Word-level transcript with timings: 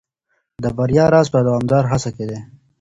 د 0.63 0.65
بریا 0.77 1.05
راز 1.13 1.27
په 1.33 1.39
دوامداره 1.47 1.87
هڅه 1.91 2.09
کي 2.15 2.25
دی. 2.29 2.39